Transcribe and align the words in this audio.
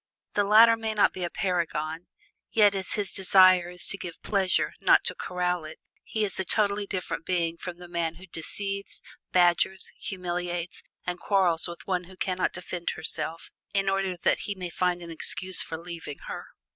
The 0.33 0.43
latter 0.45 0.75
may 0.75 0.95
not 0.95 1.13
be 1.13 1.23
a 1.23 1.29
paragon, 1.29 2.05
yet 2.51 2.73
as 2.73 2.93
his 2.93 3.13
desire 3.13 3.69
is 3.69 3.85
to 3.85 3.99
give 3.99 4.19
pleasure, 4.23 4.73
not 4.81 5.03
to 5.03 5.13
corral 5.13 5.63
it, 5.63 5.77
he 6.03 6.23
is 6.25 6.39
a 6.39 6.43
totally 6.43 6.87
different 6.87 7.23
being 7.23 7.55
from 7.55 7.77
the 7.77 7.87
man 7.87 8.15
who 8.15 8.25
deceives, 8.25 9.03
badgers, 9.31 9.91
humiliates, 9.99 10.81
and 11.05 11.19
quarrels 11.19 11.67
with 11.67 11.85
one 11.85 12.05
who 12.05 12.17
can 12.17 12.37
not 12.39 12.51
defend 12.51 12.89
herself, 12.95 13.51
in 13.75 13.87
order 13.87 14.17
that 14.17 14.39
he 14.39 14.55
may 14.55 14.71
find 14.71 15.03
an 15.03 15.11
excuse 15.11 15.61
for 15.61 15.77
leaving 15.77 16.17
her. 16.25 16.47